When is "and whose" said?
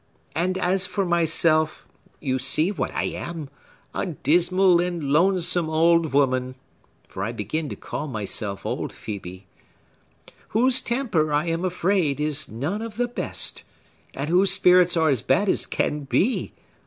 14.15-14.49